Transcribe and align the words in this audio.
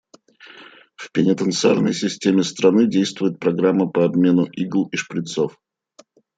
В 0.95 1.11
пенитенциарной 1.11 1.93
системе 1.93 2.41
страны 2.43 2.87
действует 2.89 3.37
программа 3.39 3.87
по 3.87 4.03
обмену 4.03 4.45
игл 4.45 4.87
и 4.87 4.97
шприцов. 4.97 5.61